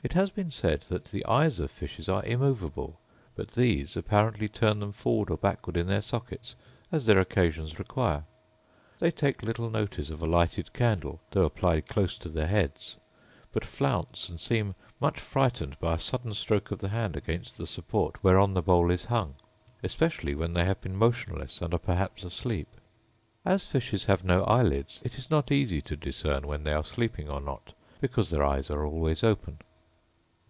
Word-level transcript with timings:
It 0.00 0.12
has 0.12 0.30
been 0.30 0.52
said 0.52 0.82
that 0.90 1.06
the 1.06 1.26
eyes 1.26 1.58
of 1.58 1.72
fishes 1.72 2.08
are 2.08 2.24
immoveable: 2.24 2.98
but 3.34 3.48
these 3.50 3.94
apparently 3.96 4.48
turn 4.48 4.78
them 4.78 4.92
forward 4.92 5.28
or 5.28 5.36
backward 5.36 5.76
in 5.76 5.88
their 5.88 6.00
sockets 6.00 6.54
as 6.92 7.04
their 7.04 7.18
occasions 7.18 7.80
require. 7.80 8.22
They 9.00 9.10
take 9.10 9.42
little 9.42 9.68
notice 9.68 10.08
of 10.10 10.22
a 10.22 10.26
lighted 10.26 10.72
candle, 10.72 11.20
though 11.32 11.44
applied 11.44 11.88
close 11.88 12.16
to 12.18 12.28
their 12.30 12.46
heads, 12.46 12.96
but 13.52 13.64
flounce 13.66 14.28
and 14.28 14.38
seem 14.40 14.76
much 15.00 15.18
frightened 15.20 15.78
by 15.80 15.94
a 15.94 15.98
sudden 15.98 16.32
stroke 16.32 16.70
of 16.70 16.78
the 16.78 16.90
hand 16.90 17.16
against 17.16 17.58
the 17.58 17.66
support 17.66 18.22
whereon 18.22 18.54
the 18.54 18.62
bowl 18.62 18.90
is 18.92 19.06
hung; 19.06 19.34
especially 19.82 20.34
when 20.34 20.52
they 20.54 20.64
have 20.64 20.80
been 20.80 20.96
motionless, 20.96 21.60
and 21.60 21.74
are 21.74 21.78
perhaps 21.78 22.22
asleep. 22.22 22.68
As 23.44 23.66
fishes 23.66 24.04
have 24.04 24.22
no 24.24 24.44
eyelids, 24.44 25.00
it 25.02 25.18
is 25.18 25.28
not 25.28 25.50
easy 25.50 25.82
to 25.82 25.96
discern 25.96 26.46
when 26.46 26.62
they 26.62 26.72
are 26.72 26.84
sleeping 26.84 27.28
or 27.28 27.40
not, 27.40 27.74
because 28.00 28.30
their 28.30 28.44
eyes 28.44 28.70
are 28.70 28.86
always 28.86 29.24
open. 29.24 29.58